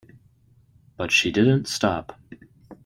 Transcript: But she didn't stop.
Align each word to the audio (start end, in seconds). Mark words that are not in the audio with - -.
But 0.97 1.11
she 1.11 1.31
didn't 1.31 1.67
stop. 1.67 2.19